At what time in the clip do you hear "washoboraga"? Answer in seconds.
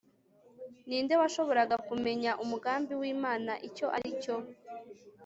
1.21-1.75